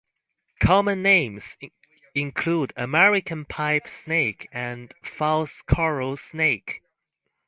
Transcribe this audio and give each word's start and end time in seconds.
Common 0.59 1.03
names 1.03 1.57
include 2.15 2.73
American 2.75 3.45
pipe 3.45 3.87
snake 3.87 4.49
and 4.51 4.95
false 5.03 5.61
coral 5.61 6.17
snake. 6.17 6.81